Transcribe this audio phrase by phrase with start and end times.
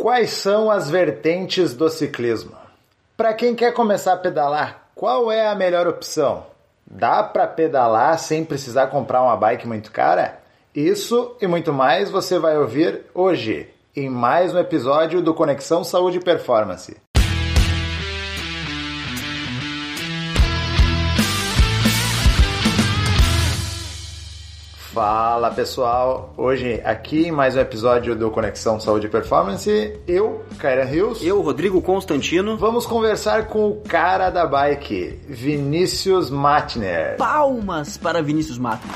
[0.00, 2.52] Quais são as vertentes do ciclismo?
[3.18, 6.46] Para quem quer começar a pedalar, qual é a melhor opção?
[6.86, 10.40] Dá para pedalar sem precisar comprar uma bike muito cara?
[10.74, 16.16] Isso e muito mais você vai ouvir hoje em mais um episódio do Conexão Saúde
[16.16, 16.96] e Performance.
[25.00, 30.84] Fala pessoal, hoje aqui em mais um episódio do Conexão Saúde e Performance, eu, Kaira
[30.84, 37.16] Rios, eu, Rodrigo Constantino, vamos conversar com o cara da bike, Vinícius Matner.
[37.16, 38.94] Palmas para Vinícius Matner.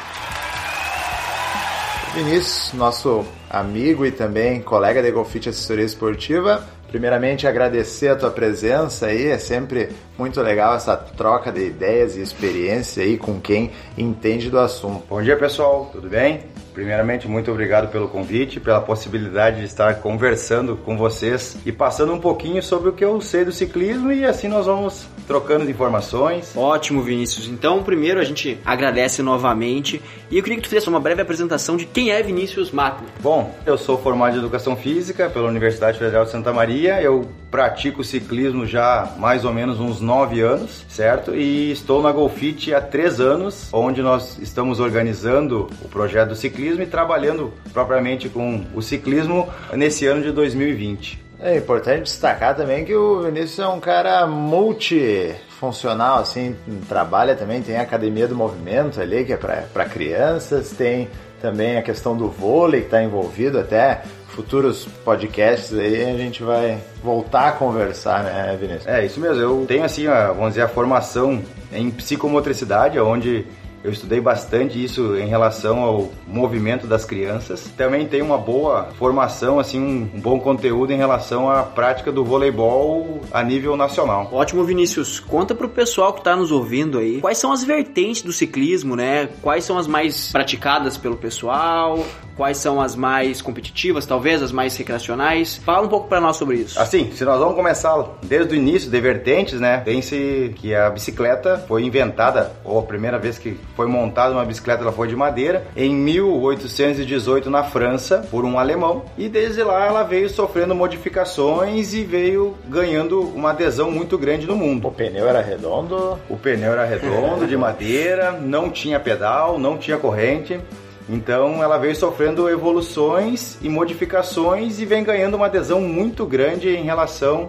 [2.12, 9.06] Vinícius, nosso amigo e também colega da Golfit Assessoria Esportiva, Primeiramente, agradecer a tua presença
[9.06, 14.48] aí, é sempre muito legal essa troca de ideias e experiência aí com quem entende
[14.48, 15.05] do assunto.
[15.09, 16.45] Bom dia, pessoal, tudo bem?
[16.74, 22.19] Primeiramente, muito obrigado pelo convite, pela possibilidade de estar conversando com vocês e passando um
[22.19, 26.52] pouquinho sobre o que eu sei do ciclismo e assim nós vamos trocando informações.
[26.57, 27.46] Ótimo, Vinícius.
[27.46, 31.76] Então, primeiro a gente agradece novamente e eu queria que tu fizesse uma breve apresentação
[31.76, 33.09] de quem é Vinícius Matner.
[33.21, 37.24] Bom, eu sou formado em Educação Física pela Universidade Federal de Santa Maria, eu
[37.55, 41.37] pratico ciclismo já mais ou menos uns nove anos, certo?
[41.37, 46.83] E estou na Golfit há três anos, onde nós estamos organizando o projeto do ciclismo
[46.83, 51.23] e trabalhando propriamente com o ciclismo nesse ano de 2020.
[51.38, 56.57] É importante destacar também que o Vinícius é um cara multifuncional, assim,
[56.89, 61.09] trabalha também, tem a academia do movimento ali, que é para crianças, tem
[61.41, 64.03] também a questão do vôlei que está envolvido até
[64.34, 68.87] futuros podcasts aí a gente vai voltar a conversar, né, Vinícius?
[68.87, 69.41] É, isso mesmo.
[69.41, 71.41] Eu tenho, assim, a, vamos dizer, a formação
[71.72, 73.47] em psicomotricidade, onde
[73.84, 77.71] eu estudei bastante isso em relação ao movimento das crianças.
[77.77, 83.21] Também tem uma boa formação, assim, um, bom conteúdo em relação à prática do voleibol
[83.31, 84.31] a nível nacional.
[84.32, 85.21] Ótimo, Vinícius.
[85.21, 89.28] Conta pro pessoal que está nos ouvindo aí, quais são as vertentes do ciclismo, né?
[89.43, 92.03] Quais são as mais praticadas pelo pessoal?
[92.37, 95.56] Quais são as mais competitivas, talvez as mais recreacionais?
[95.59, 96.81] Fala um pouco para nós sobre isso.
[96.81, 99.78] Assim, se nós vamos começar desde o início de vertentes, né?
[99.78, 104.83] Pense que a bicicleta foi inventada, ou a primeira vez que foi montada uma bicicleta,
[104.83, 110.03] ela foi de madeira, em 1818 na França, por um alemão, e desde lá ela
[110.03, 114.89] veio sofrendo modificações e veio ganhando uma adesão muito grande no mundo.
[114.89, 116.19] O pneu era redondo?
[116.29, 120.61] O pneu era redondo, de madeira, não tinha pedal, não tinha corrente.
[121.09, 126.84] Então ela veio sofrendo evoluções e modificações e vem ganhando uma adesão muito grande em
[126.84, 127.49] relação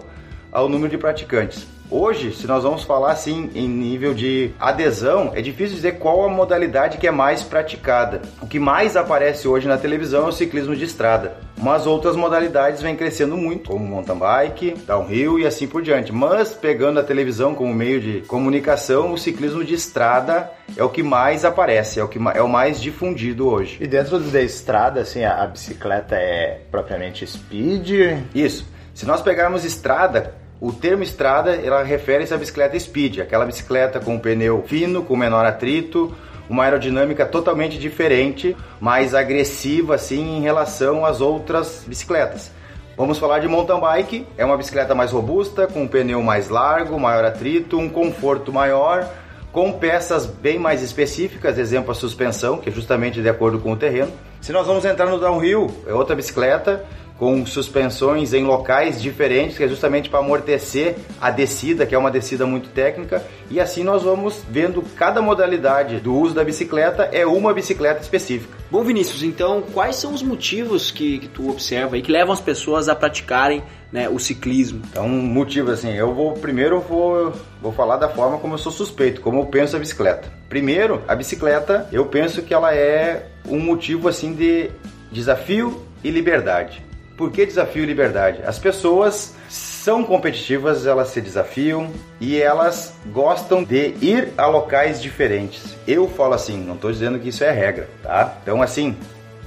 [0.52, 1.75] ao número de praticantes.
[1.90, 6.28] Hoje, se nós vamos falar assim em nível de adesão, é difícil dizer qual a
[6.28, 8.22] modalidade que é mais praticada.
[8.42, 12.82] O que mais aparece hoje na televisão é o ciclismo de estrada, mas outras modalidades
[12.82, 16.12] vêm crescendo muito, como mountain bike, downhill e assim por diante.
[16.12, 21.04] Mas pegando a televisão como meio de comunicação, o ciclismo de estrada é o que
[21.04, 23.78] mais aparece, é o que é o mais difundido hoje.
[23.80, 27.90] E dentro da estrada, assim, a, a bicicleta é propriamente speed?
[28.34, 28.66] Isso.
[28.92, 34.18] Se nós pegarmos estrada, o termo estrada, ela refere-se à bicicleta speed, aquela bicicleta com
[34.18, 36.14] pneu fino, com menor atrito,
[36.48, 42.50] uma aerodinâmica totalmente diferente, mais agressiva assim em relação às outras bicicletas.
[42.96, 46.98] Vamos falar de mountain bike, é uma bicicleta mais robusta, com um pneu mais largo,
[46.98, 49.06] maior atrito, um conforto maior,
[49.52, 53.76] com peças bem mais específicas, exemplo a suspensão, que é justamente de acordo com o
[53.76, 54.12] terreno.
[54.40, 56.84] Se nós vamos entrar no downhill, é outra bicicleta
[57.18, 62.10] com suspensões em locais diferentes, que é justamente para amortecer a descida, que é uma
[62.10, 67.26] descida muito técnica, e assim nós vamos vendo cada modalidade do uso da bicicleta é
[67.26, 68.54] uma bicicleta específica.
[68.70, 72.40] Bom, Vinícius, então quais são os motivos que, que tu observa e que levam as
[72.40, 74.82] pessoas a praticarem né, o ciclismo?
[74.90, 79.20] Então, motivos assim, eu vou primeiro vou, vou falar da forma como eu sou suspeito,
[79.20, 80.30] como eu penso a bicicleta.
[80.48, 84.70] Primeiro, a bicicleta, eu penso que ela é um motivo assim de
[85.10, 86.85] desafio e liberdade.
[87.16, 88.42] Por que desafio e liberdade?
[88.44, 91.90] As pessoas são competitivas, elas se desafiam
[92.20, 95.74] e elas gostam de ir a locais diferentes.
[95.86, 98.36] Eu falo assim, não estou dizendo que isso é regra, tá?
[98.42, 98.94] Então, assim,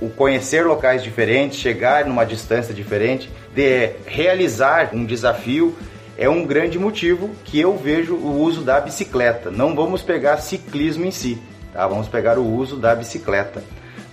[0.02, 5.76] o conhecer locais diferentes, chegar numa distância diferente, de realizar um desafio
[6.18, 9.52] é um grande motivo que eu vejo o uso da bicicleta.
[9.52, 11.38] Não vamos pegar ciclismo em si,
[11.72, 11.86] tá?
[11.86, 13.64] Vamos pegar o uso da bicicleta,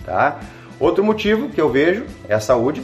[0.05, 0.39] tá?
[0.79, 2.83] Outro motivo que eu vejo é a saúde.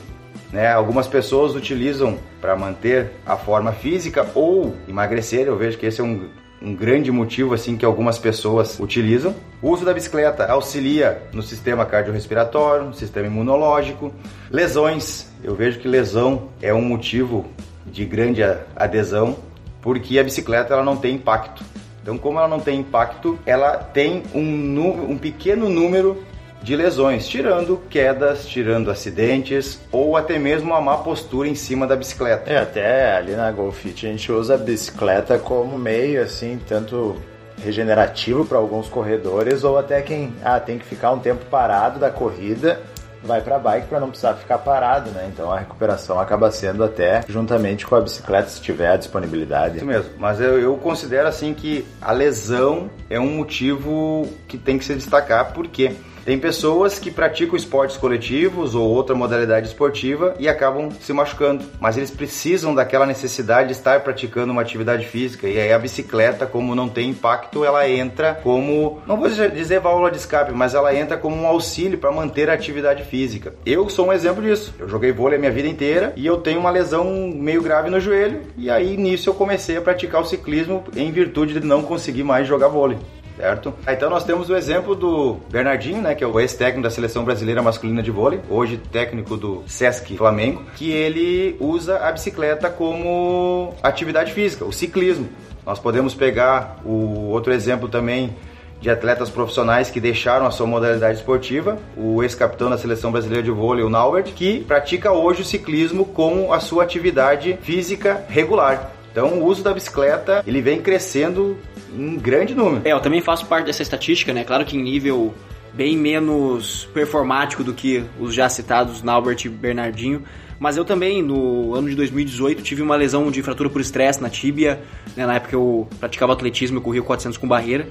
[0.53, 0.71] Né?
[0.71, 5.47] Algumas pessoas utilizam para manter a forma física ou emagrecer.
[5.47, 6.29] Eu vejo que esse é um,
[6.61, 9.33] um grande motivo assim que algumas pessoas utilizam.
[9.63, 14.13] O uso da bicicleta auxilia no sistema cardiorrespiratório, no sistema imunológico,
[14.51, 15.27] lesões.
[15.43, 17.47] Eu vejo que lesão é um motivo
[17.87, 18.43] de grande
[18.75, 19.35] adesão,
[19.81, 21.63] porque a bicicleta ela não tem impacto.
[22.03, 26.21] Então, como ela não tem impacto, ela tem um, um pequeno número
[26.63, 31.95] de lesões, tirando quedas, tirando acidentes ou até mesmo uma má postura em cima da
[31.95, 32.49] bicicleta.
[32.49, 37.17] É, até ali na Golfit a gente usa a bicicleta como meio assim, tanto
[37.61, 42.09] regenerativo para alguns corredores ou até quem ah, tem que ficar um tempo parado da
[42.09, 42.79] corrida
[43.23, 45.29] vai para a bike para não precisar ficar parado, né?
[45.33, 49.77] Então a recuperação acaba sendo até juntamente com a bicicleta se tiver a disponibilidade.
[49.77, 54.77] Isso mesmo, mas eu, eu considero assim que a lesão é um motivo que tem
[54.77, 55.93] que se destacar porque
[56.25, 61.97] tem pessoas que praticam esportes coletivos ou outra modalidade esportiva e acabam se machucando, mas
[61.97, 66.75] eles precisam daquela necessidade de estar praticando uma atividade física e aí a bicicleta, como
[66.75, 71.17] não tem impacto, ela entra como, não vou dizer válvula de escape, mas ela entra
[71.17, 73.53] como um auxílio para manter a atividade física.
[73.65, 74.73] Eu sou um exemplo disso.
[74.79, 77.03] Eu joguei vôlei a minha vida inteira e eu tenho uma lesão
[77.35, 81.59] meio grave no joelho e aí nisso eu comecei a praticar o ciclismo em virtude
[81.59, 82.97] de não conseguir mais jogar vôlei
[83.37, 83.73] certo?
[83.87, 87.61] Então nós temos o exemplo do Bernardinho, né, que é o ex-técnico da seleção brasileira
[87.61, 94.33] masculina de vôlei, hoje técnico do Sesc Flamengo, que ele usa a bicicleta como atividade
[94.33, 95.27] física, o ciclismo.
[95.65, 98.35] Nós podemos pegar o outro exemplo também
[98.81, 103.49] de atletas profissionais que deixaram a sua modalidade esportiva, o ex-capitão da seleção brasileira de
[103.49, 108.91] vôlei, o Naubert, que pratica hoje o ciclismo como a sua atividade física regular.
[109.13, 111.55] Então, o uso da bicicleta, ele vem crescendo
[111.95, 112.81] em grande número.
[112.83, 114.43] É, eu também faço parte dessa estatística, né?
[114.43, 115.35] Claro que em nível
[115.71, 120.23] bem menos performático do que os já citados Naubert e Bernardinho,
[120.59, 124.29] mas eu também, no ano de 2018, tive uma lesão de fratura por estresse na
[124.29, 124.81] tíbia,
[125.15, 125.27] né?
[125.27, 127.89] na época eu praticava atletismo, eu corria 400 com barreira,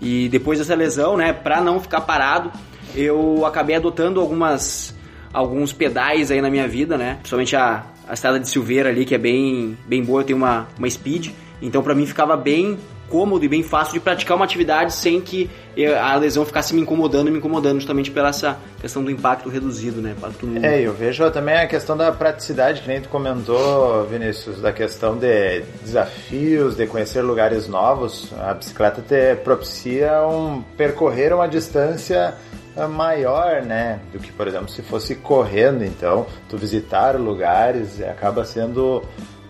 [0.00, 2.50] e depois dessa lesão, né, para não ficar parado,
[2.94, 4.93] eu acabei adotando algumas
[5.34, 7.16] alguns pedais aí na minha vida, né?
[7.16, 10.88] Principalmente a, a estrada de Silveira ali, que é bem, bem boa, tenho uma, uma
[10.88, 11.30] speed.
[11.60, 12.78] Então para mim ficava bem
[13.08, 15.48] cômodo e bem fácil de praticar uma atividade sem que
[16.00, 20.00] a lesão ficasse me incomodando e me incomodando justamente pela essa questão do impacto reduzido,
[20.00, 20.14] né?
[20.62, 25.16] É, eu vejo também a questão da praticidade, que nem tu comentou, Vinícius, da questão
[25.16, 28.32] de desafios, de conhecer lugares novos.
[28.38, 32.34] A bicicleta te propicia um percorrer uma distância
[32.88, 39.02] maior, né, do que, por exemplo, se fosse correndo, então, tu visitar lugares acaba sendo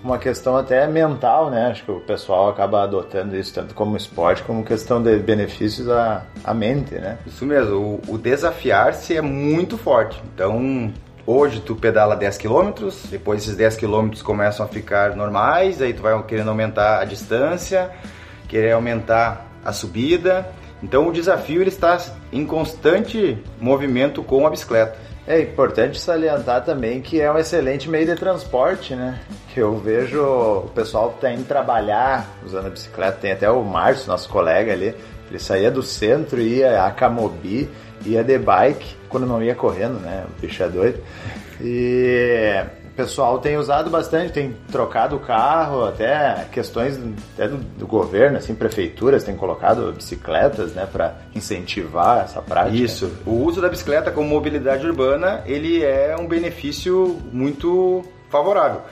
[0.05, 1.69] uma questão até mental, né?
[1.71, 6.27] Acho que o pessoal acaba adotando isso tanto como esporte como questão de benefícios à,
[6.45, 7.17] à mente, né?
[7.27, 10.23] Isso mesmo, o, o desafiar-se é muito forte.
[10.35, 10.93] Então,
[11.27, 16.03] hoje tu pedala 10 km, depois esses 10 km começam a ficar normais, aí tu
[16.03, 17.91] vai querendo aumentar a distância,
[18.47, 20.47] querer aumentar a subida.
[20.83, 21.99] Então, o desafio ele está
[22.33, 24.97] em constante movimento com a bicicleta.
[25.27, 29.21] É importante salientar também que é um excelente meio de transporte, né?
[29.55, 33.63] Que eu vejo o pessoal que tá indo trabalhar usando a bicicleta, tem até o
[33.63, 34.95] Márcio, nosso colega ali,
[35.31, 37.71] ele saía do centro, ia a Camobi,
[38.05, 40.27] ia de bike, quando não ia correndo, né?
[40.29, 41.01] O bicho é doido.
[41.59, 42.63] E
[42.97, 46.99] pessoal tem usado bastante, tem trocado o carro, até questões
[47.35, 52.77] até do, do, governo, assim, prefeituras têm colocado bicicletas, né, para incentivar essa prática.
[52.77, 53.13] Isso.
[53.27, 58.83] O uso da bicicleta como mobilidade urbana, ele é um benefício muito favorável.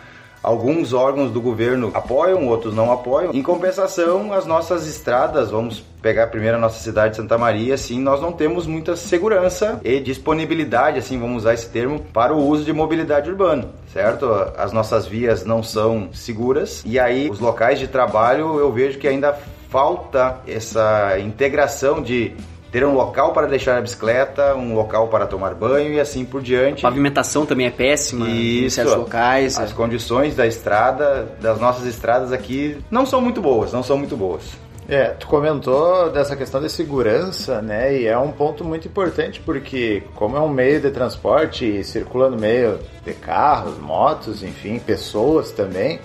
[0.42, 3.32] Alguns órgãos do governo apoiam, outros não apoiam.
[3.32, 8.00] Em compensação, as nossas estradas, vamos pegar primeiro a nossa cidade de Santa Maria, assim,
[8.00, 12.64] nós não temos muita segurança e disponibilidade, assim, vamos usar esse termo, para o uso
[12.64, 14.26] de mobilidade urbana, certo?
[14.58, 19.06] As nossas vias não são seguras e aí os locais de trabalho eu vejo que
[19.06, 19.32] ainda
[19.70, 22.34] falta essa integração de
[22.72, 26.40] ter um local para deixar a bicicleta, um local para tomar banho e assim por
[26.40, 26.84] diante.
[26.84, 29.58] A pavimentação também é péssima Isso, em certos locais.
[29.58, 34.16] As condições da estrada, das nossas estradas aqui, não são muito boas, não são muito
[34.16, 34.42] boas.
[34.88, 37.96] É, tu comentou dessa questão de segurança, né?
[37.96, 42.28] E é um ponto muito importante porque como é um meio de transporte e circula
[42.28, 46.00] no meio de carros, motos, enfim, pessoas também,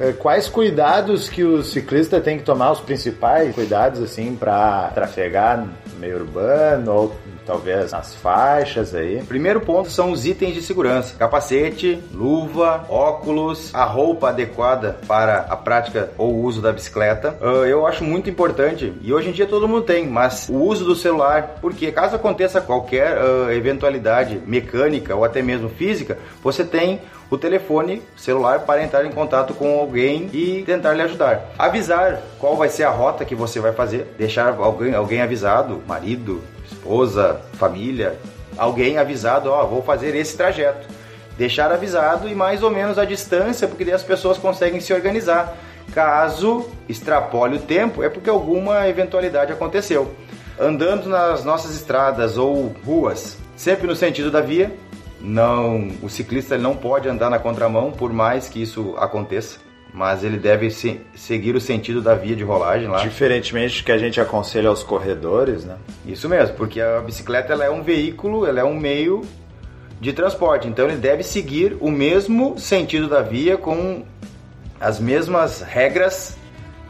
[0.00, 5.58] é, quais cuidados que o ciclista tem que tomar, os principais cuidados assim para trafegar
[5.58, 9.22] no meio urbano ou talvez nas faixas aí.
[9.22, 15.56] Primeiro ponto são os itens de segurança: capacete, luva, óculos, a roupa adequada para a
[15.56, 17.36] prática ou uso da bicicleta.
[17.40, 20.84] Uh, eu acho muito importante e hoje em dia todo mundo tem, mas o uso
[20.84, 27.00] do celular, porque caso aconteça qualquer uh, eventualidade mecânica ou até mesmo física, você tem
[27.32, 31.50] o telefone celular para entrar em contato com alguém e tentar lhe ajudar.
[31.58, 36.42] Avisar qual vai ser a rota que você vai fazer, deixar alguém, alguém avisado, marido,
[36.72, 38.18] esposa, família,
[38.56, 40.88] alguém avisado, ó, oh, vou fazer esse trajeto.
[41.36, 45.56] Deixar avisado e mais ou menos a distância, porque daí as pessoas conseguem se organizar.
[45.94, 50.14] Caso extrapole o tempo, é porque alguma eventualidade aconteceu.
[50.60, 54.72] Andando nas nossas estradas ou ruas, sempre no sentido da via,
[55.20, 59.58] não, o ciclista não pode andar na contramão por mais que isso aconteça,
[59.92, 62.98] mas ele deve se, seguir o sentido da via de rolagem lá.
[63.02, 65.76] Diferentemente do que a gente aconselha aos corredores, né?
[66.06, 69.22] Isso mesmo, porque a bicicleta ela é um veículo, ela é um meio
[70.00, 74.02] de transporte, então ele deve seguir o mesmo sentido da via com
[74.80, 76.36] as mesmas regras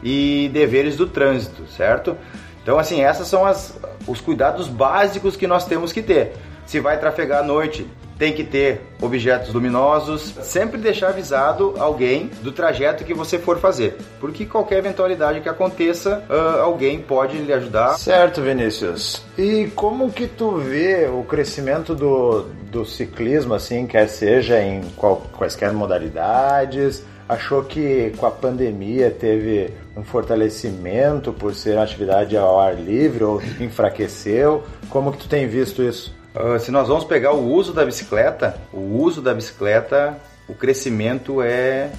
[0.01, 2.17] e deveres do trânsito, certo?
[2.63, 6.33] Então assim, essas são as, os cuidados básicos que nós temos que ter.
[6.65, 7.85] Se vai trafegar à noite,
[8.17, 13.97] tem que ter objetos luminosos, sempre deixar avisado alguém do trajeto que você for fazer,
[14.19, 17.97] porque qualquer eventualidade que aconteça, uh, alguém pode lhe ajudar.
[17.97, 19.23] Certo, Vinícius.
[19.37, 25.23] E como que tu vê o crescimento do, do ciclismo, assim, quer seja em qual,
[25.37, 27.03] quaisquer modalidades?
[27.27, 33.23] Achou que com a pandemia teve um fortalecimento por ser uma atividade ao ar livre
[33.23, 34.63] ou enfraqueceu?
[34.89, 36.13] Como que tu tem visto isso?
[36.35, 41.41] Uh, se nós vamos pegar o uso da bicicleta, o uso da bicicleta, o crescimento
[41.41, 41.91] é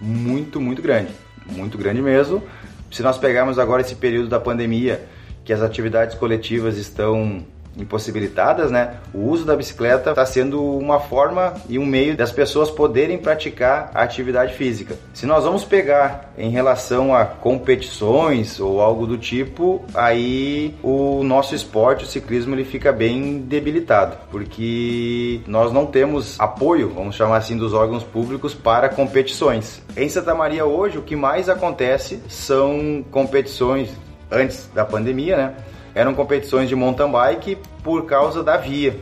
[0.00, 1.12] muito, muito grande.
[1.46, 2.42] Muito grande mesmo.
[2.90, 5.06] Se nós pegarmos agora esse período da pandemia,
[5.44, 7.42] que as atividades coletivas estão
[7.78, 8.94] impossibilitadas, né?
[9.14, 13.90] O uso da bicicleta está sendo uma forma e um meio das pessoas poderem praticar
[13.94, 14.96] a atividade física.
[15.14, 21.54] Se nós vamos pegar em relação a competições ou algo do tipo, aí o nosso
[21.54, 27.56] esporte, o ciclismo, ele fica bem debilitado, porque nós não temos apoio, vamos chamar assim,
[27.56, 29.82] dos órgãos públicos para competições.
[29.96, 33.90] Em Santa Maria hoje, o que mais acontece são competições
[34.30, 35.54] antes da pandemia, né?
[35.94, 38.96] Eram competições de mountain bike por causa da via,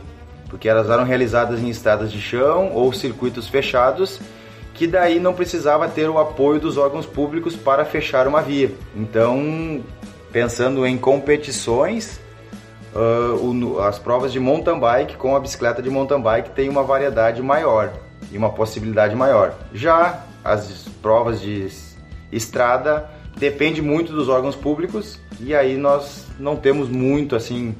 [0.49, 4.19] porque elas eram realizadas em estradas de chão ou circuitos fechados,
[4.73, 8.71] que daí não precisava ter o apoio dos órgãos públicos para fechar uma via.
[8.95, 9.81] Então,
[10.31, 12.19] pensando em competições,
[12.93, 17.41] uh, as provas de mountain bike com a bicicleta de mountain bike têm uma variedade
[17.41, 17.91] maior
[18.31, 19.53] e uma possibilidade maior.
[19.73, 21.67] Já as provas de
[22.31, 27.75] estrada depende muito dos órgãos públicos e aí nós não temos muito assim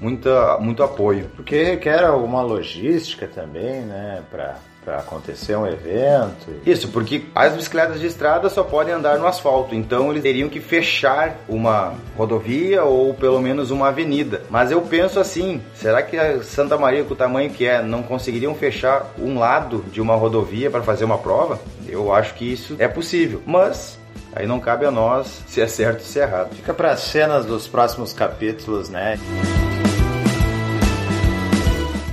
[0.00, 1.30] muita, muito apoio.
[1.34, 4.56] Porque requer alguma logística também, né, para
[4.88, 6.46] para acontecer um evento.
[6.64, 10.60] Isso, porque as bicicletas de estrada só podem andar no asfalto, então eles teriam que
[10.60, 14.42] fechar uma rodovia ou pelo menos uma avenida.
[14.48, 18.02] Mas eu penso assim, será que a Santa Maria com o tamanho que é não
[18.02, 21.60] conseguiriam fechar um lado de uma rodovia para fazer uma prova?
[21.86, 23.97] Eu acho que isso é possível, mas
[24.38, 26.54] Aí não cabe a nós se é certo ou se é errado.
[26.54, 29.18] Fica para as cenas dos próximos capítulos, né?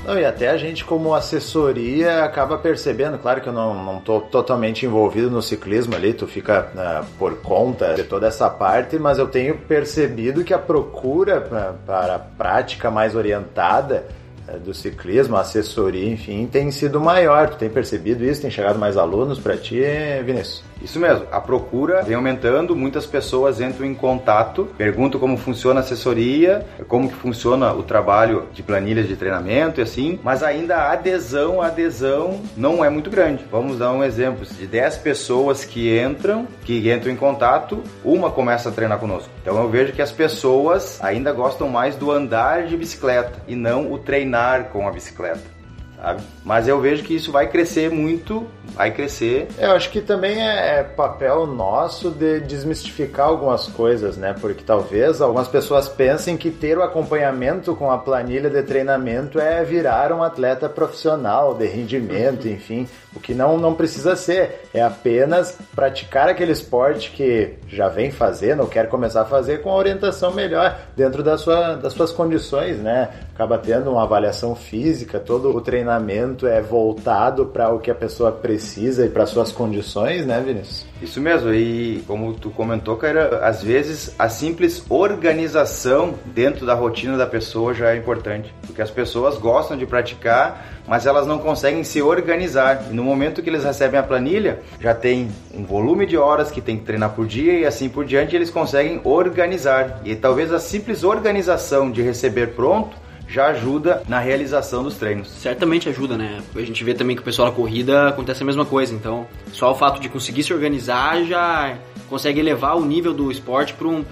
[0.04, 4.22] Não, e até a gente como assessoria acaba percebendo, claro que eu não, não tô
[4.22, 9.20] totalmente envolvido no ciclismo ali, tu fica uh, por conta de toda essa parte, mas
[9.20, 11.42] eu tenho percebido que a procura
[11.86, 14.04] para a prática mais orientada
[14.48, 17.52] uh, do ciclismo, assessoria, enfim, tem sido maior.
[17.52, 18.42] Tu tem percebido isso?
[18.42, 19.84] Tem chegado mais alunos para ti,
[20.24, 20.64] Vinícius?
[20.86, 25.84] Isso mesmo, a procura vem aumentando, muitas pessoas entram em contato, perguntam como funciona a
[25.84, 30.92] assessoria, como que funciona o trabalho de planilhas de treinamento e assim, mas ainda a
[30.92, 33.44] adesão, a adesão não é muito grande.
[33.52, 38.70] Vamos dar um exemplo, de 10 pessoas que entram, que entram em contato, uma começa
[38.70, 39.32] a treinar conosco.
[39.42, 43.92] Então eu vejo que as pessoas ainda gostam mais do andar de bicicleta e não
[43.92, 45.55] o treinar com a bicicleta
[45.96, 46.22] sabe?
[46.44, 49.48] Mas eu vejo que isso vai crescer muito, vai crescer.
[49.58, 54.36] Eu acho que também é, é papel nosso de desmistificar algumas coisas, né?
[54.40, 59.64] Porque talvez algumas pessoas pensem que ter o acompanhamento com a planilha de treinamento é
[59.64, 64.66] virar um atleta profissional de rendimento, enfim, o que não, não precisa ser.
[64.74, 69.70] É apenas praticar aquele esporte que já vem fazendo ou quer começar a fazer com
[69.72, 73.10] a orientação melhor dentro da sua, das suas condições, né?
[73.36, 78.32] Acaba tendo uma avaliação física, todo o treinamento é voltado para o que a pessoa
[78.32, 80.86] precisa e para suas condições, né, Vinícius?
[81.02, 87.18] Isso mesmo, e como tu comentou, cara, às vezes a simples organização dentro da rotina
[87.18, 91.84] da pessoa já é importante, porque as pessoas gostam de praticar, mas elas não conseguem
[91.84, 92.86] se organizar.
[92.90, 96.62] E no momento que eles recebem a planilha, já tem um volume de horas que
[96.62, 100.00] tem que treinar por dia e assim por diante, eles conseguem organizar.
[100.06, 105.30] E talvez a simples organização de receber pronto já ajuda na realização dos treinos.
[105.30, 106.42] Certamente ajuda, né?
[106.56, 108.94] A gente vê também que o pessoal da corrida acontece a mesma coisa.
[108.94, 111.78] Então, só o fato de conseguir se organizar já
[112.10, 114.04] consegue elevar o nível do esporte para um,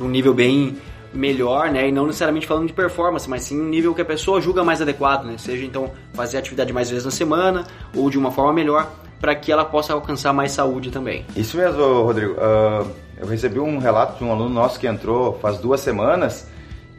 [0.00, 0.76] um nível bem
[1.12, 1.88] melhor, né?
[1.88, 4.80] E não necessariamente falando de performance, mas sim um nível que a pessoa julga mais
[4.80, 5.34] adequado, né?
[5.38, 9.52] Seja então fazer atividade mais vezes na semana ou de uma forma melhor para que
[9.52, 11.24] ela possa alcançar mais saúde também.
[11.36, 12.32] Isso mesmo, Rodrigo.
[12.32, 16.50] Uh, eu recebi um relato de um aluno nosso que entrou faz duas semanas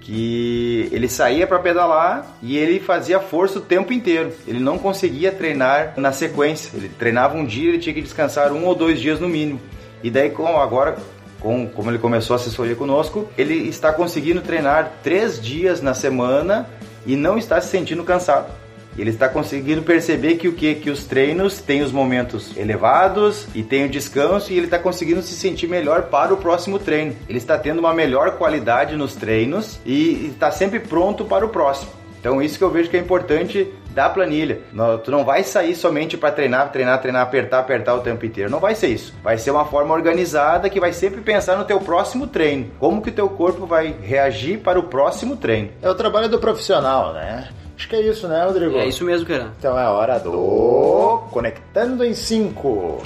[0.04, 4.34] que ele saía para pedalar e ele fazia força o tempo inteiro.
[4.46, 6.76] Ele não conseguia treinar na sequência.
[6.76, 9.62] Ele treinava um dia, ele tinha que descansar um ou dois dias no mínimo.
[10.04, 10.98] E daí, com, agora,
[11.40, 16.68] com, como ele começou a assessoria conosco, ele está conseguindo treinar três dias na semana
[17.06, 18.63] e não está se sentindo cansado.
[18.98, 23.64] Ele está conseguindo perceber que o que que os treinos têm os momentos elevados e
[23.64, 27.16] tem o descanso e ele está conseguindo se sentir melhor para o próximo treino.
[27.28, 31.92] Ele está tendo uma melhor qualidade nos treinos e está sempre pronto para o próximo.
[32.20, 34.62] Então isso que eu vejo que é importante da planilha.
[35.04, 38.50] tu não vai sair somente para treinar, treinar, treinar, apertar, apertar o tempo inteiro.
[38.50, 39.14] Não vai ser isso.
[39.22, 42.72] Vai ser uma forma organizada que vai sempre pensar no teu próximo treino.
[42.80, 45.70] Como que o teu corpo vai reagir para o próximo treino.
[45.82, 47.50] É o trabalho do profissional, né?
[47.84, 48.78] Acho que é isso, né, Rodrigo?
[48.78, 49.52] É isso mesmo, cara.
[49.60, 53.04] Então é hora do Conectando em 5.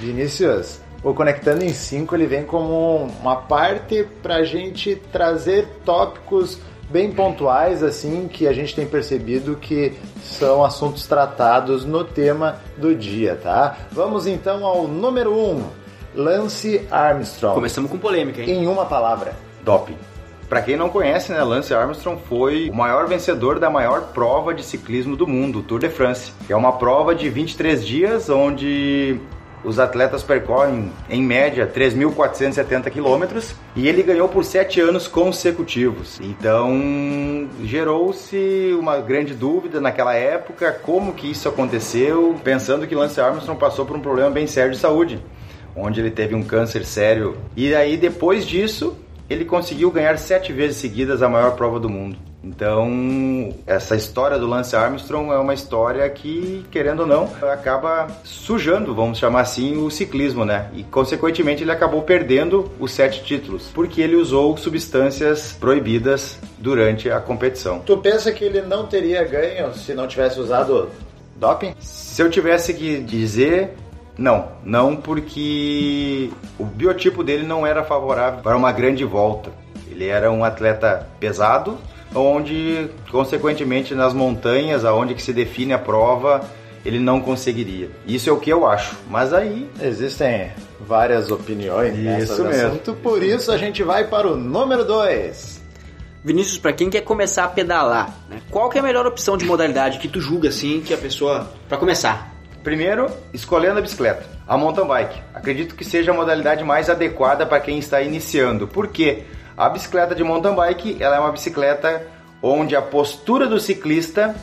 [0.00, 6.58] Vinícius, o Conectando em 5 ele vem como uma parte para a gente trazer tópicos
[6.90, 9.92] bem pontuais assim que a gente tem percebido que
[10.24, 13.76] são assuntos tratados no tema do dia, tá?
[13.92, 15.64] Vamos então ao número 1, um,
[16.16, 17.54] Lance Armstrong.
[17.54, 18.64] Começamos com polêmica, hein?
[18.64, 20.09] Em uma palavra, doping.
[20.50, 24.64] Para quem não conhece, né, Lance Armstrong foi o maior vencedor da maior prova de
[24.64, 26.32] ciclismo do mundo, o Tour de France.
[26.48, 29.16] É uma prova de 23 dias onde
[29.62, 36.18] os atletas percorrem em média 3.470 quilômetros e ele ganhou por sete anos consecutivos.
[36.20, 43.60] Então gerou-se uma grande dúvida naquela época como que isso aconteceu, pensando que Lance Armstrong
[43.60, 45.22] passou por um problema bem sério de saúde,
[45.76, 47.36] onde ele teve um câncer sério.
[47.56, 48.96] E aí depois disso
[49.30, 52.18] ele conseguiu ganhar sete vezes seguidas a maior prova do mundo.
[52.42, 58.94] Então, essa história do Lance Armstrong é uma história que, querendo ou não, acaba sujando,
[58.94, 60.70] vamos chamar assim, o ciclismo, né?
[60.74, 67.20] E, consequentemente, ele acabou perdendo os sete títulos, porque ele usou substâncias proibidas durante a
[67.20, 67.80] competição.
[67.80, 70.88] Tu pensa que ele não teria ganho se não tivesse usado
[71.36, 71.74] doping?
[71.78, 73.76] Se eu tivesse que dizer,
[74.16, 79.50] não, não porque o biotipo dele não era favorável para uma grande volta.
[79.90, 81.78] Ele era um atleta pesado,
[82.14, 86.42] onde, consequentemente, nas montanhas, aonde que se define a prova,
[86.84, 87.90] ele não conseguiria.
[88.06, 88.96] Isso é o que eu acho.
[89.08, 92.68] Mas aí existem várias opiniões isso mesmo.
[92.68, 95.60] assunto, por isso a gente vai para o número 2.
[96.22, 99.44] Vinícius, para quem quer começar a pedalar, né, qual que é a melhor opção de
[99.46, 102.29] modalidade que tu julga assim que a pessoa para começar?
[102.62, 105.22] Primeiro, escolhendo a bicicleta, a mountain bike.
[105.34, 108.68] Acredito que seja a modalidade mais adequada para quem está iniciando.
[108.68, 109.24] Por quê?
[109.56, 112.06] A bicicleta de mountain bike, ela é uma bicicleta
[112.42, 114.34] onde a postura do ciclista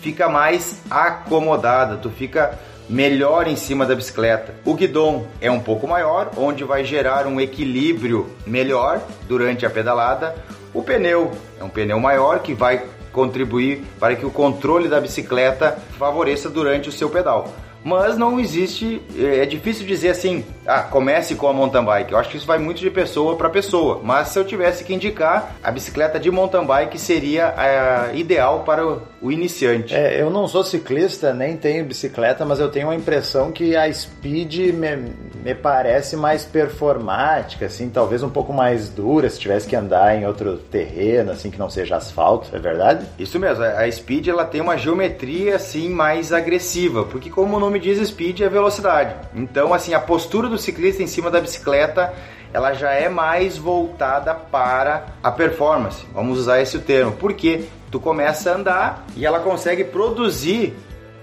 [0.00, 2.58] fica mais acomodada, tu fica
[2.88, 4.54] melhor em cima da bicicleta.
[4.64, 10.34] O guidão é um pouco maior, onde vai gerar um equilíbrio melhor durante a pedalada.
[10.72, 15.78] O pneu é um pneu maior que vai contribuir para que o controle da bicicleta
[15.98, 17.52] favoreça durante o seu pedal.
[17.82, 22.12] Mas não existe, é difícil dizer assim, ah, comece com a mountain bike.
[22.12, 24.94] Eu acho que isso vai muito de pessoa para pessoa, mas se eu tivesse que
[24.94, 29.94] indicar, a bicicleta de mountain bike seria a ideal para o iniciante.
[29.94, 33.92] É, eu não sou ciclista, nem tenho bicicleta, mas eu tenho a impressão que a
[33.92, 39.76] Speed me, me parece mais performática, assim, talvez um pouco mais dura se tivesse que
[39.76, 43.06] andar em outro terreno, assim, que não seja asfalto, é verdade?
[43.18, 47.78] Isso mesmo, a Speed ela tem uma geometria, assim, mais agressiva, porque como o nome
[47.78, 49.14] diz, Speed é velocidade.
[49.34, 52.12] Então, assim, a postura do ciclista em cima da bicicleta
[52.52, 56.04] ela já é mais voltada para a performance.
[56.12, 57.12] Vamos usar esse termo.
[57.12, 60.74] Porque tu começa a andar e ela consegue produzir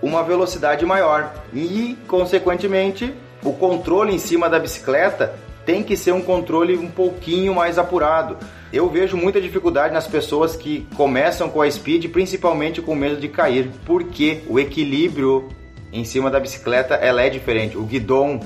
[0.02, 3.14] uma velocidade maior e, consequentemente,
[3.44, 5.34] o controle em cima da bicicleta
[5.66, 8.38] tem que ser um controle um pouquinho mais apurado.
[8.72, 13.28] Eu vejo muita dificuldade nas pessoas que começam com a speed, principalmente com medo de
[13.28, 15.50] cair, porque o equilíbrio
[15.92, 17.78] em cima da bicicleta ela é diferente.
[17.78, 18.40] O guidão,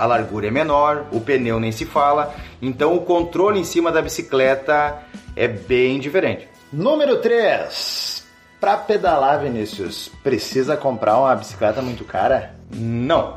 [0.00, 4.00] a largura é menor, o pneu nem se fala, então o controle em cima da
[4.00, 4.98] bicicleta
[5.36, 6.48] é bem diferente.
[6.72, 8.26] Número 3.
[8.58, 12.54] Para pedalar, Vinícius, precisa comprar uma bicicleta muito cara?
[12.74, 13.36] Não.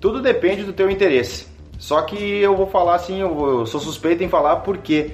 [0.00, 1.46] Tudo depende do teu interesse.
[1.78, 5.12] Só que eu vou falar assim, eu, sou suspeito em falar porque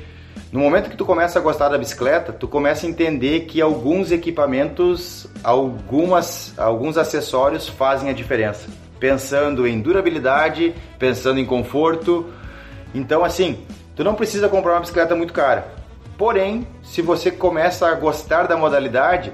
[0.51, 4.11] no momento que tu começa a gostar da bicicleta, tu começa a entender que alguns
[4.11, 8.86] equipamentos, algumas, alguns acessórios fazem a diferença.
[8.99, 12.27] Pensando em durabilidade, pensando em conforto.
[12.95, 13.59] Então, assim,
[13.95, 15.67] tu não precisa comprar uma bicicleta muito cara.
[16.17, 19.33] Porém, se você começa a gostar da modalidade,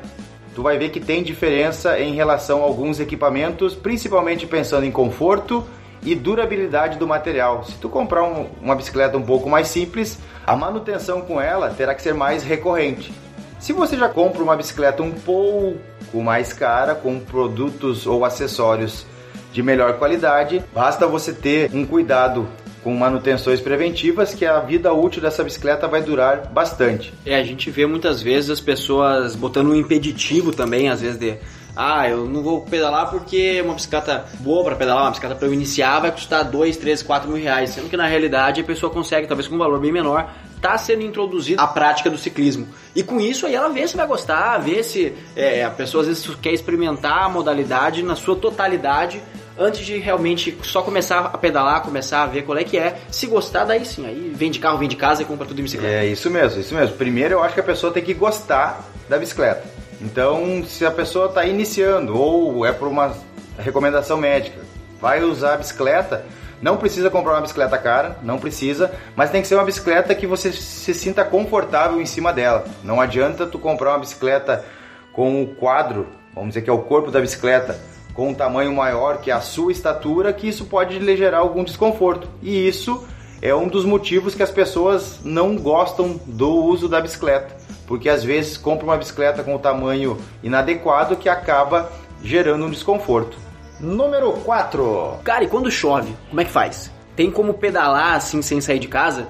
[0.54, 5.64] tu vai ver que tem diferença em relação a alguns equipamentos, principalmente pensando em conforto
[6.04, 7.64] e durabilidade do material.
[7.64, 11.94] Se tu comprar um, uma bicicleta um pouco mais simples, a manutenção com ela terá
[11.94, 13.12] que ser mais recorrente.
[13.60, 19.06] Se você já compra uma bicicleta um pouco mais cara, com produtos ou acessórios
[19.52, 22.48] de melhor qualidade, basta você ter um cuidado
[22.82, 27.14] com manutenções preventivas que a vida útil dessa bicicleta vai durar bastante.
[27.24, 31.36] É, a gente vê muitas vezes as pessoas botando um impeditivo também, às vezes de
[31.74, 35.54] ah, eu não vou pedalar porque uma bicicleta boa para pedalar, uma bicicleta para eu
[35.54, 37.70] iniciar vai custar 2, 3, 4 mil reais.
[37.70, 41.02] Sendo que na realidade a pessoa consegue, talvez com um valor bem menor, tá sendo
[41.02, 42.68] introduzida a prática do ciclismo.
[42.94, 46.08] E com isso aí ela vê se vai gostar, vê se é, a pessoa às
[46.08, 49.22] vezes quer experimentar a modalidade na sua totalidade
[49.58, 52.98] antes de realmente só começar a pedalar, começar a ver qual é que é.
[53.10, 55.64] Se gostar, daí sim, aí vem de carro, vem de casa e compra tudo em
[55.64, 55.94] bicicleta.
[55.94, 56.96] É isso mesmo, isso mesmo.
[56.96, 59.62] Primeiro eu acho que a pessoa tem que gostar da bicicleta.
[60.00, 63.14] Então, se a pessoa está iniciando ou é por uma
[63.58, 64.60] recomendação médica,
[65.00, 66.24] vai usar a bicicleta,
[66.60, 70.26] não precisa comprar uma bicicleta cara, não precisa, mas tem que ser uma bicicleta que
[70.26, 72.64] você se sinta confortável em cima dela.
[72.82, 74.64] Não adianta tu comprar uma bicicleta
[75.12, 77.78] com o quadro, vamos dizer que é o corpo da bicicleta,
[78.14, 82.28] com um tamanho maior que a sua estatura, que isso pode lhe gerar algum desconforto.
[82.42, 83.06] E isso
[83.40, 88.24] é um dos motivos que as pessoas não gostam do uso da bicicleta porque às
[88.24, 93.36] vezes compra uma bicicleta com o tamanho inadequado que acaba gerando um desconforto.
[93.78, 95.18] Número 4.
[95.22, 96.90] Cara, e quando chove, como é que faz?
[97.14, 99.28] Tem como pedalar assim sem sair de casa?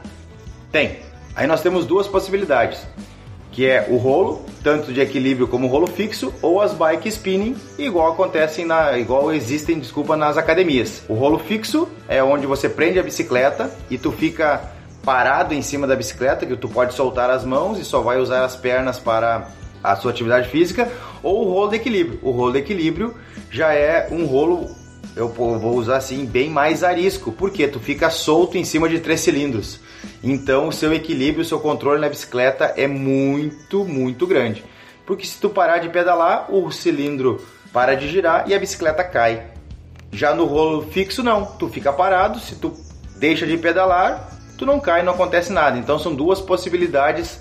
[0.71, 1.01] Tem.
[1.35, 2.87] Aí nós temos duas possibilidades,
[3.53, 8.13] que é o rolo, tanto de equilíbrio como rolo fixo, ou as bike spinning, igual
[8.13, 11.03] acontecem na, igual existem, desculpa, nas academias.
[11.09, 14.73] O rolo fixo é onde você prende a bicicleta e tu fica
[15.05, 18.45] parado em cima da bicicleta, que tu pode soltar as mãos e só vai usar
[18.45, 19.49] as pernas para
[19.83, 20.91] a sua atividade física,
[21.23, 22.19] ou o rolo de equilíbrio.
[22.23, 23.15] O rolo de equilíbrio
[23.51, 24.71] já é um rolo,
[25.15, 29.21] eu vou usar assim, bem mais arisco, porque tu fica solto em cima de três
[29.21, 29.79] cilindros.
[30.23, 34.65] Então o seu equilíbrio, o seu controle na bicicleta é muito, muito grande.
[35.07, 39.47] Porque se tu parar de pedalar, o cilindro para de girar e a bicicleta cai.
[40.11, 42.73] Já no rolo fixo não, tu fica parado, se tu
[43.17, 45.79] deixa de pedalar, tu não cai, não acontece nada.
[45.79, 47.41] Então são duas possibilidades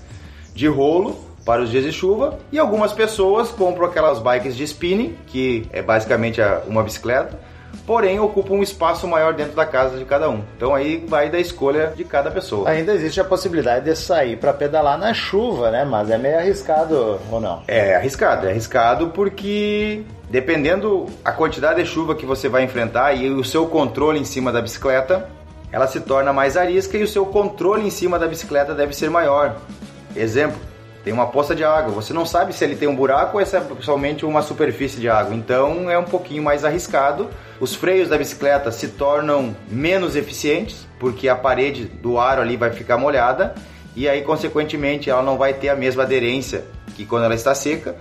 [0.54, 5.16] de rolo para os dias de chuva e algumas pessoas compram aquelas bikes de spinning,
[5.26, 7.38] que é basicamente uma bicicleta,
[7.86, 10.42] porém ocupa um espaço maior dentro da casa de cada um.
[10.56, 12.68] Então aí vai da escolha de cada pessoa.
[12.68, 15.84] Ainda existe a possibilidade de sair para pedalar na chuva, né?
[15.84, 17.62] Mas é meio arriscado ou não?
[17.66, 23.28] É arriscado, é arriscado porque dependendo a quantidade de chuva que você vai enfrentar e
[23.28, 25.28] o seu controle em cima da bicicleta,
[25.70, 29.10] ela se torna mais arisca e o seu controle em cima da bicicleta deve ser
[29.10, 29.56] maior.
[30.14, 30.58] Exemplo,
[31.04, 33.46] tem uma poça de água, você não sabe se ele tem um buraco ou é
[33.80, 37.28] somente uma superfície de água, então é um pouquinho mais arriscado.
[37.58, 42.70] Os freios da bicicleta se tornam menos eficientes, porque a parede do aro ali vai
[42.70, 43.54] ficar molhada.
[43.94, 47.96] E aí, consequentemente, ela não vai ter a mesma aderência que quando ela está seca,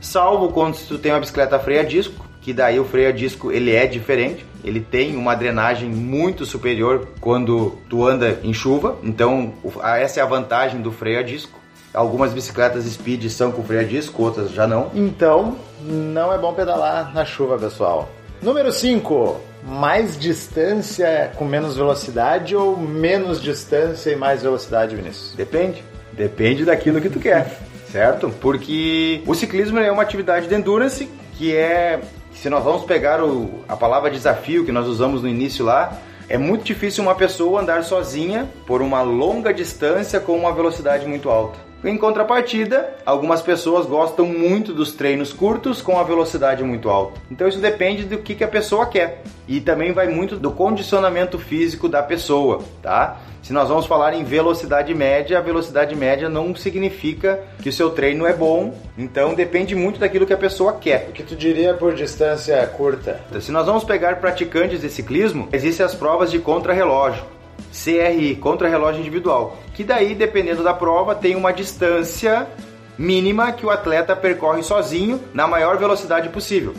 [0.00, 3.50] salvo quando tu tem uma bicicleta freio a disco, que daí o freio a disco
[3.50, 9.54] ele é diferente, ele tem uma drenagem muito superior quando tu anda em chuva, então
[9.82, 11.63] essa é a vantagem do freio a disco.
[11.94, 14.90] Algumas bicicletas speed são com freio a disco, outras já não.
[14.94, 18.08] Então, não é bom pedalar na chuva, pessoal.
[18.42, 19.40] Número 5.
[19.64, 25.32] Mais distância com menos velocidade ou menos distância e mais velocidade, Vinícius?
[25.34, 25.82] Depende.
[26.12, 27.58] Depende daquilo que tu quer,
[27.90, 28.28] certo?
[28.40, 32.00] Porque o ciclismo é uma atividade de endurance que é
[32.34, 35.96] se nós vamos pegar o, a palavra desafio que nós usamos no início lá,
[36.28, 41.30] é muito difícil uma pessoa andar sozinha por uma longa distância com uma velocidade muito
[41.30, 41.58] alta.
[41.84, 47.20] Em contrapartida, algumas pessoas gostam muito dos treinos curtos com a velocidade muito alta.
[47.30, 49.22] Então isso depende do que, que a pessoa quer.
[49.46, 53.20] E também vai muito do condicionamento físico da pessoa, tá?
[53.42, 57.90] Se nós vamos falar em velocidade média, a velocidade média não significa que o seu
[57.90, 61.08] treino é bom, então depende muito daquilo que a pessoa quer.
[61.10, 63.20] O que tu diria por distância curta?
[63.42, 67.33] Se nós vamos pegar praticantes de ciclismo, existem as provas de contrarrelógio.
[67.74, 72.46] CRI, contra-relógio individual, que daí, dependendo da prova, tem uma distância
[72.96, 76.74] mínima que o atleta percorre sozinho na maior velocidade possível.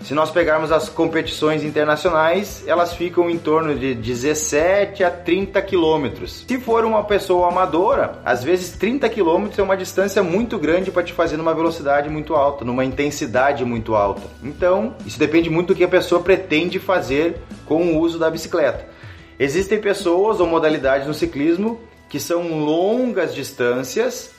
[0.00, 6.44] Se nós pegarmos as competições internacionais, elas ficam em torno de 17 a 30 quilômetros.
[6.46, 11.02] Se for uma pessoa amadora, às vezes 30 quilômetros é uma distância muito grande para
[11.02, 14.22] te fazer numa velocidade muito alta, numa intensidade muito alta.
[14.44, 18.95] Então, isso depende muito do que a pessoa pretende fazer com o uso da bicicleta.
[19.38, 24.30] Existem pessoas ou modalidades no ciclismo que são longas distâncias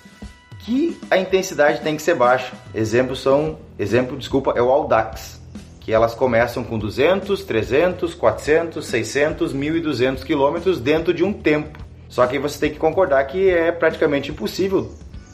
[0.60, 2.54] que a intensidade tem que ser baixa.
[2.74, 5.40] Exemplo são, exemplo, desculpa, é o Audax,
[5.80, 11.80] que elas começam com 200, 300, 400, 600, 1200 quilômetros dentro de um tempo.
[12.10, 14.92] Só que você tem que concordar que é praticamente impossível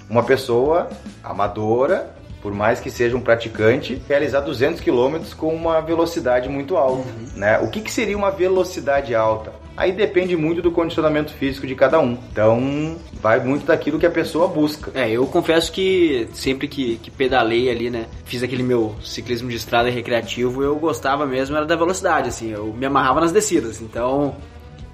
[0.10, 0.90] uma pessoa
[1.24, 2.14] amadora
[2.44, 7.08] por mais que seja um praticante, realizar 200 km com uma velocidade muito alta.
[7.08, 7.28] Uhum.
[7.38, 7.58] Né?
[7.60, 9.54] O que, que seria uma velocidade alta?
[9.78, 12.18] Aí depende muito do condicionamento físico de cada um.
[12.32, 14.92] Então, vai muito daquilo que a pessoa busca.
[14.94, 19.56] É, eu confesso que sempre que, que pedalei ali, né, fiz aquele meu ciclismo de
[19.56, 23.82] estrada recreativo, eu gostava mesmo era da velocidade, assim, eu me amarrava nas descidas.
[23.82, 24.36] Então,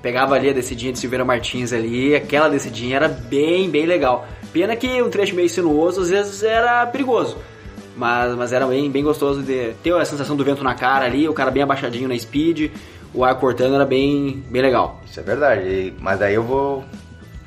[0.01, 4.27] pegava ali a descidinha de Silveira Martins ali, aquela descidinha era bem, bem legal.
[4.51, 7.37] Pena que um trecho meio sinuoso às vezes era perigoso.
[7.95, 11.27] Mas, mas era bem, bem gostoso de ter a sensação do vento na cara ali,
[11.27, 12.71] o cara bem abaixadinho na speed,
[13.13, 15.01] o ar cortando era bem, bem legal.
[15.05, 16.83] Isso é verdade, mas aí eu vou,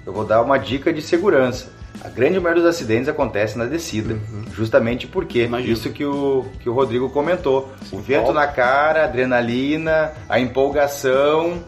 [0.04, 1.72] eu vou dar uma dica de segurança.
[2.04, 4.44] A grande maioria dos acidentes acontece na descida, uhum.
[4.52, 5.72] justamente porque Imagino.
[5.72, 7.72] isso que o, que o Rodrigo comentou.
[7.84, 11.62] Sim, o vento na cara, a adrenalina, a empolgação,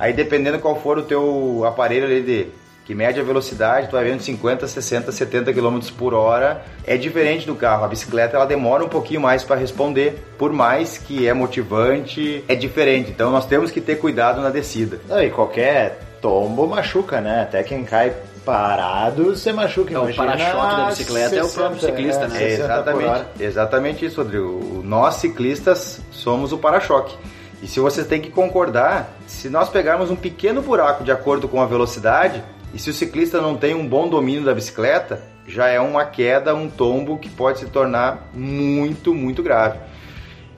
[0.00, 2.46] aí dependendo qual for o teu aparelho ali de
[2.90, 7.46] que mede a velocidade, tu vai vendo 50, 60, 70 km por hora, é diferente
[7.46, 7.84] do carro.
[7.84, 12.56] A bicicleta ela demora um pouquinho mais para responder, por mais que é motivante, é
[12.56, 13.12] diferente.
[13.12, 14.98] Então nós temos que ter cuidado na descida.
[15.24, 17.42] e qualquer tombo machuca, né?
[17.42, 18.12] Até quem cai
[18.44, 19.90] parado, você machuca.
[19.90, 22.42] Então, o para-choque da bicicleta 60, é o próprio ciclista, é, né?
[22.42, 24.82] É exatamente, exatamente isso, Rodrigo.
[24.84, 27.16] Nós ciclistas somos o para-choque.
[27.62, 31.60] E se você tem que concordar, se nós pegarmos um pequeno buraco de acordo com
[31.60, 32.42] a velocidade,
[32.72, 36.54] e se o ciclista não tem um bom domínio da bicicleta, já é uma queda,
[36.54, 39.78] um tombo que pode se tornar muito, muito grave.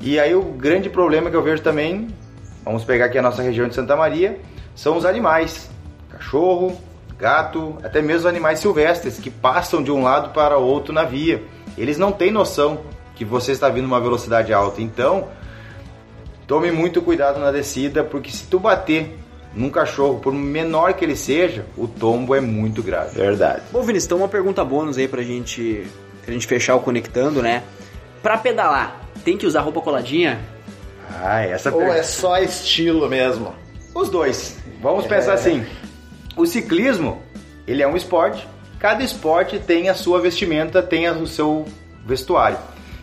[0.00, 2.08] E aí o grande problema que eu vejo também,
[2.64, 4.38] vamos pegar aqui a nossa região de Santa Maria,
[4.74, 5.70] são os animais.
[6.10, 6.78] Cachorro,
[7.18, 11.42] gato, até mesmo animais silvestres que passam de um lado para outro na via.
[11.78, 12.80] Eles não têm noção
[13.14, 14.82] que você está vindo uma velocidade alta.
[14.82, 15.28] Então,
[16.52, 19.18] tome muito cuidado na descida, porque se tu bater
[19.54, 23.18] num cachorro, por menor que ele seja, o tombo é muito grave.
[23.18, 23.62] Verdade.
[23.72, 25.86] Bom, Vinícius, então uma pergunta bônus aí pra gente,
[26.22, 27.62] pra gente fechar o conectando, né?
[28.22, 30.40] Pra pedalar, tem que usar roupa coladinha?
[31.22, 31.98] Ah, essa Ou pergunta...
[31.98, 33.54] é só estilo mesmo?
[33.94, 34.58] Os dois.
[34.82, 35.08] Vamos é.
[35.08, 35.64] pensar assim.
[36.36, 37.22] O ciclismo,
[37.66, 38.46] ele é um esporte.
[38.78, 41.64] Cada esporte tem a sua vestimenta, tem o seu
[42.04, 42.58] vestuário.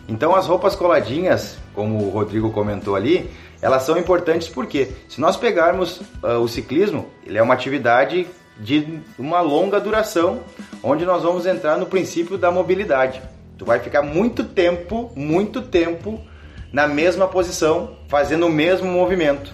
[0.08, 3.30] Então as roupas coladinhas, como o Rodrigo comentou ali,
[3.62, 8.26] elas são importantes porque se nós pegarmos uh, o ciclismo, ele é uma atividade
[8.58, 10.40] de uma longa duração,
[10.82, 13.22] onde nós vamos entrar no princípio da mobilidade.
[13.56, 16.20] Tu vai ficar muito tempo, muito tempo
[16.72, 19.52] na mesma posição, fazendo o mesmo movimento.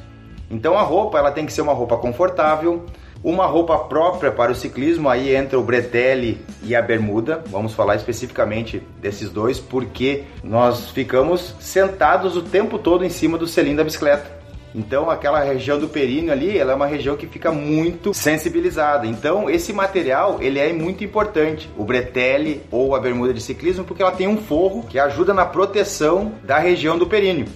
[0.51, 2.85] Então a roupa, ela tem que ser uma roupa confortável,
[3.27, 7.43] uma roupa própria para o ciclismo, aí entra o bretelle e a bermuda.
[7.49, 13.49] Vamos falar especificamente desses dois, porque nós ficamos sentados o tempo todo em cima do
[13.49, 14.31] selim da bicicleta.
[14.73, 19.09] Então, aquela região do períneo ali, ela é uma região que fica muito sensibilizada.
[19.09, 21.69] Então, esse material, ele é muito importante.
[21.77, 25.45] O bretelle ou a bermuda de ciclismo, porque ela tem um forro que ajuda na
[25.45, 27.49] proteção da região do períneo.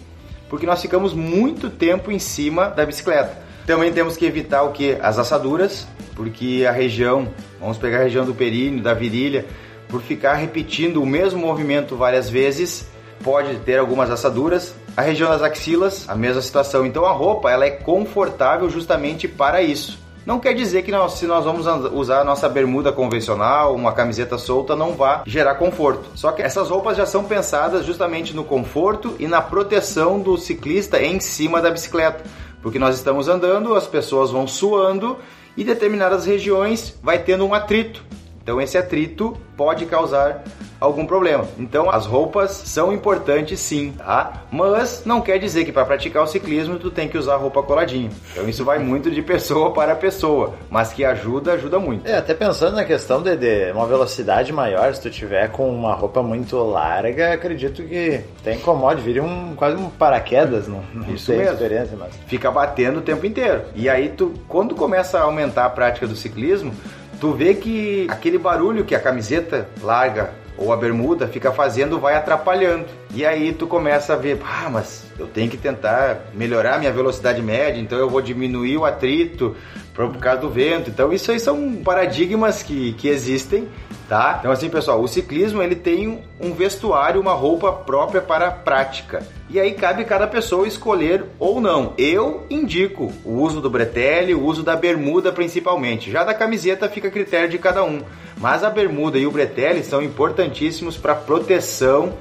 [0.49, 3.50] Porque nós ficamos muito tempo em cima da bicicleta.
[3.67, 4.97] Também temos que evitar o que?
[5.01, 7.29] As assaduras, porque a região,
[7.61, 9.47] vamos pegar a região do períneo, da virilha,
[9.89, 12.89] por ficar repetindo o mesmo movimento várias vezes,
[13.23, 14.75] pode ter algumas assaduras.
[14.97, 16.85] A região das axilas, a mesma situação.
[16.85, 19.99] Então a roupa ela é confortável justamente para isso.
[20.27, 24.77] Não quer dizer que nós, se nós vamos usar nossa bermuda convencional, uma camiseta solta,
[24.77, 26.11] não vá gerar conforto.
[26.15, 31.03] Só que essas roupas já são pensadas justamente no conforto e na proteção do ciclista
[31.03, 32.23] em cima da bicicleta.
[32.63, 35.19] Porque nós estamos andando, as pessoas vão suando
[35.57, 38.05] e determinadas regiões vai tendo um atrito.
[38.51, 40.43] Então esse atrito pode causar
[40.81, 41.47] algum problema.
[41.57, 44.43] Então as roupas são importantes sim, tá?
[44.51, 48.11] Mas não quer dizer que para praticar o ciclismo tu tem que usar roupa coladinha.
[48.33, 52.09] Então isso vai muito de pessoa para pessoa, mas que ajuda, ajuda muito.
[52.09, 55.95] É, até pensando na questão de, de uma velocidade maior, se tu tiver com uma
[55.95, 61.31] roupa muito larga, acredito que tem incomode, vira um quase um paraquedas, não, não Isso
[61.31, 61.53] mesmo.
[61.53, 63.63] diferença, mas Fica batendo o tempo inteiro.
[63.77, 66.73] E aí tu, quando começa a aumentar a prática do ciclismo,
[67.21, 72.15] tu vê que aquele barulho que a camiseta larga ou a bermuda fica fazendo vai
[72.15, 73.00] atrapalhando.
[73.13, 77.43] E aí tu começa a ver, ah, mas eu tenho que tentar melhorar minha velocidade
[77.43, 79.57] média, então eu vou diminuir o atrito
[79.93, 80.91] por causa do vento.
[80.91, 83.69] Então isso aí são paradigmas que, que existem,
[84.09, 84.37] tá?
[84.39, 89.23] Então assim, pessoal, o ciclismo ele tem um vestuário, uma roupa própria para a prática.
[89.51, 91.95] E aí cabe cada pessoa escolher ou não.
[91.99, 96.13] Eu indico o uso do bretelle, o uso da bermuda principalmente.
[96.13, 98.03] Já da camiseta fica a critério de cada um.
[98.39, 102.15] Mas a bermuda e o bretelle são importantíssimos para proteção,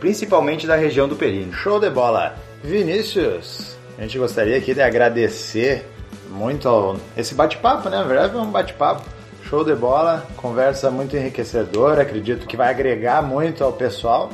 [0.00, 1.52] principalmente da região do períneo.
[1.52, 2.36] Show de bola.
[2.62, 5.84] Vinícius, a gente gostaria aqui de agradecer
[6.30, 7.98] muito ao, esse bate-papo, né?
[7.98, 9.02] Na verdade, é um bate-papo.
[9.48, 14.30] Show de bola, conversa muito enriquecedora, acredito que vai agregar muito ao pessoal.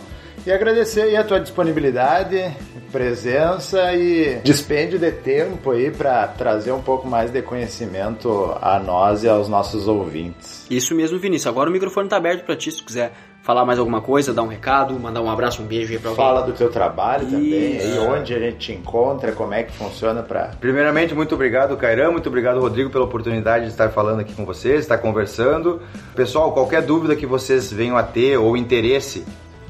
[0.47, 2.55] E agradecer aí a tua disponibilidade,
[2.93, 9.25] presença e dispêndio de tempo aí para trazer um pouco mais de conhecimento a nós
[9.25, 10.67] e aos nossos ouvintes.
[10.69, 11.47] Isso mesmo, Vinícius.
[11.47, 13.13] Agora o microfone tá aberto pra ti, se tu quiser
[13.45, 16.25] falar mais alguma coisa, dar um recado, mandar um abraço, um beijo aí pra alguém.
[16.25, 17.87] Fala do teu trabalho também, Isso.
[17.87, 22.11] aí onde a gente te encontra, como é que funciona para Primeiramente, muito obrigado, Cairan,
[22.11, 25.83] muito obrigado, Rodrigo, pela oportunidade de estar falando aqui com vocês, estar conversando.
[26.17, 29.27] Pessoal, qualquer dúvida que vocês venham a ter ou interesse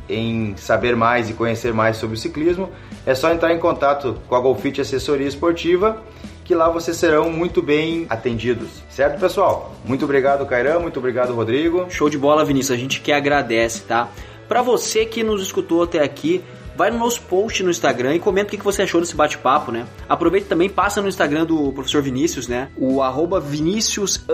[0.09, 2.71] em saber mais e conhecer mais sobre o ciclismo,
[3.05, 6.01] é só entrar em contato com a Golfit Assessoria Esportiva,
[6.44, 8.68] que lá vocês serão muito bem atendidos.
[8.90, 9.74] Certo, pessoal?
[9.85, 11.87] Muito obrigado, Cairan, muito obrigado, Rodrigo.
[11.88, 12.76] Show de bola, Vinícius.
[12.76, 14.09] A gente que agradece, tá?
[14.46, 16.44] Pra você que nos escutou até aqui,
[16.76, 19.87] vai no nosso post no Instagram e comenta o que você achou desse bate-papo, né?
[20.09, 22.68] Aproveita também, passa no Instagram do professor Vinícius, né?
[22.76, 24.24] O arroba Vinícius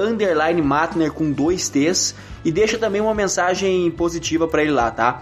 [0.65, 5.21] Matner com dois T's e deixa também uma mensagem positiva pra ele lá, tá?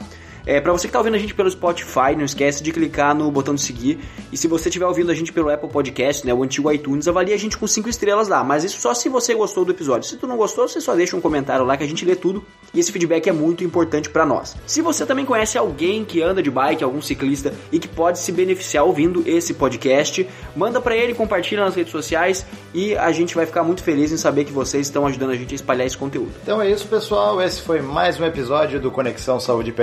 [0.49, 3.31] É, para você que tá ouvindo a gente pelo Spotify, não esquece de clicar no
[3.31, 3.99] botão de seguir.
[4.33, 7.35] E se você estiver ouvindo a gente pelo Apple Podcast, né, o antigo iTunes, avalie
[7.35, 8.43] a gente com 5 estrelas lá.
[8.43, 10.09] Mas isso só se você gostou do episódio.
[10.09, 12.43] Se tu não gostou, você só deixa um comentário lá que a gente lê tudo.
[12.73, 14.57] E esse feedback é muito importante para nós.
[14.67, 18.33] Se você também conhece alguém que anda de bike, algum ciclista e que pode se
[18.33, 23.45] beneficiar ouvindo esse podcast, manda para ele, compartilha nas redes sociais e a gente vai
[23.45, 26.33] ficar muito feliz em saber que vocês estão ajudando a gente a espalhar esse conteúdo.
[26.43, 27.43] Então é isso, pessoal.
[27.43, 29.75] Esse foi mais um episódio do Conexão Saúde e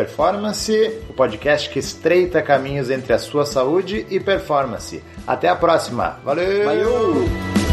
[0.56, 5.04] Performance, o podcast que estreita caminhos entre a sua saúde e performance.
[5.28, 6.20] Até a próxima.
[6.24, 6.66] Valeu!
[6.66, 7.65] Valeu!